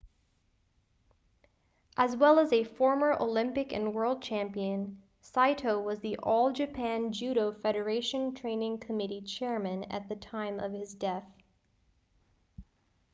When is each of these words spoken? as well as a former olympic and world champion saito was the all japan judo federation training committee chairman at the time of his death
as 1.95 2.15
well 2.15 2.39
as 2.39 2.51
a 2.51 2.63
former 2.63 3.13
olympic 3.21 3.71
and 3.71 3.93
world 3.93 4.19
champion 4.19 4.99
saito 5.19 5.79
was 5.79 5.99
the 5.99 6.17
all 6.17 6.51
japan 6.51 7.13
judo 7.13 7.51
federation 7.51 8.33
training 8.33 8.79
committee 8.79 9.21
chairman 9.21 9.83
at 9.91 10.09
the 10.09 10.15
time 10.15 10.59
of 10.59 10.73
his 10.73 10.95
death 10.95 11.31